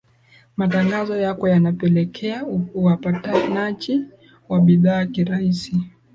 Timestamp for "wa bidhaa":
4.49-5.05